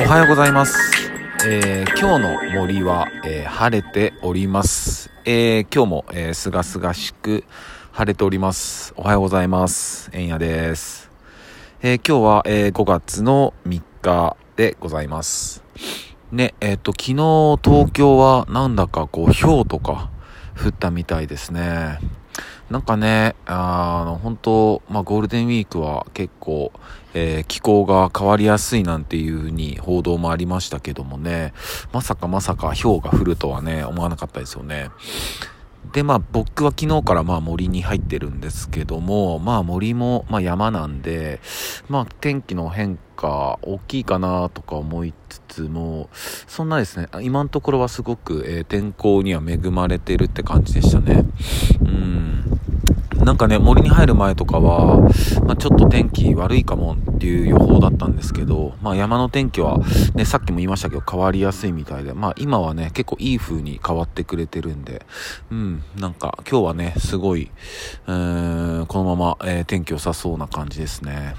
[0.00, 1.10] おはようございます。
[1.46, 5.10] えー、今日の森は、えー、晴れております。
[5.24, 7.44] えー、今日も、えー、すがすがしく
[7.92, 8.92] 晴れております。
[8.96, 10.10] おはようございます。
[10.12, 11.10] えんやです。
[11.82, 15.64] えー、今日は、えー、5月の3日でございます。
[16.30, 17.14] ね、えっ、と、昨日
[17.64, 20.10] 東京はなんだかこう、氷とか
[20.62, 22.00] 降ったみたいですね。
[22.70, 26.72] なんかね、あの、本当まあ、ゴールデンウィークは結構、
[27.14, 31.54] えー、気候が変わりやすいなんていう風に報道もありましたけどもね、
[31.92, 34.90] まさかまさか氷が降るとはね、思わなかったですよね。
[35.92, 41.40] で、まあ僕は昨日からまあ森に入ってるんですけども、まあ森もまあ山なんで、
[41.88, 46.10] まあ天気の変化大きいかなとか思いつつも、
[46.46, 51.24] そんなですね、今のところはすごく、えー、天候には恵まれてるって感じでしたね。
[51.80, 52.37] うん。
[53.24, 55.00] なんかね、森に入る前とかは、
[55.44, 59.78] まあ、ちょっと天気悪いかもっていう予報だったんですけど、まあ、山の天気は、
[60.14, 65.04] ね、さっきも言いましたけど変わりやすいみたいで、まあ、今はね、結構いい風に変わってくれてるんで、
[65.50, 67.50] うん、なんか今日はね、すごい、
[68.06, 71.34] えーん、このまま、えー、天気良さそうな感じですね。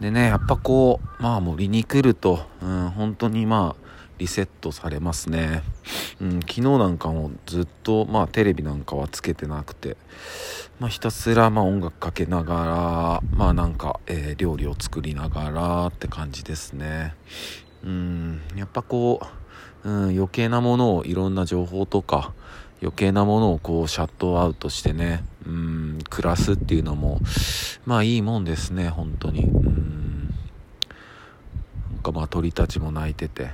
[0.00, 3.84] でね、やっぱこう、まあ森に来ると、うん、本当にまあ、
[4.18, 5.62] リセットされますね。
[6.20, 9.96] うん、昨日なんかもずっと、まあテレビなんかはつけてなくて、
[10.78, 17.14] まあひたすらまあ音楽かけながら、まあなんか、えー、料理を作りながらって感じですね。
[17.84, 19.20] うん、やっぱこ
[19.84, 22.32] う、うん、余計なものをいろんな情報とか、
[22.80, 27.20] 余計なものをこうシャットアウトしてね、うん、暮らすっていうのも、
[27.86, 29.44] まあいいもんですね、本当に。
[29.44, 30.34] うん。
[31.92, 33.50] なんかまあ鳥たちも鳴いてて、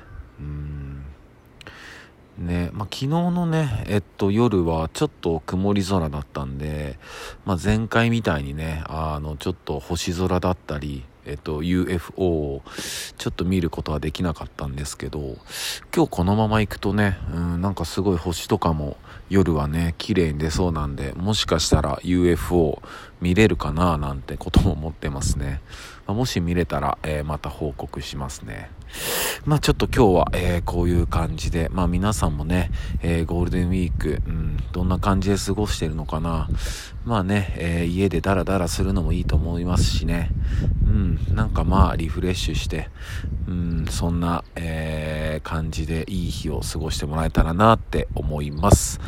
[2.80, 6.98] まあ、昨日のね、えっと、夜はちょっと曇り空だったんで、
[7.44, 12.62] まあ、前回みたいにね、あの、ちょっと星空だったり、えっと、UFO を
[13.18, 15.36] ちょっと見ることはできなかったんですけど、
[15.94, 18.96] 今日このまま行くとね、うん、なんかすごい星とかも
[19.28, 22.80] 夜はね、綺麗に出そうなんで、もしかしたら UFO
[23.20, 25.60] 見れるかななんてことも思ってますね。
[26.10, 28.68] まあ、もし見れたら、えー、また報告しますね。
[29.44, 36.48] まあちょっと今日は、えー、こういう感じで、まあ皆さんもね、えー、ゴールデンウィーク、うん、どんな感じで過ごしてるのかな。
[37.04, 40.30] まあね、えー、家でダラダラするのもいいと思いますしね。
[40.84, 42.88] うん、なんかまあリフレッシュして、
[43.46, 48.98] うん、そんな、えー、感じでいい日を過ごしてもらえたらなって思います。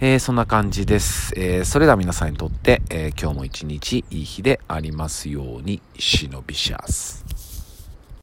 [0.00, 1.32] えー、そんな感じです。
[1.36, 7.37] えー、それでは皆さんにとって、えー、今日も一日いい日でありますように、忍びシャス。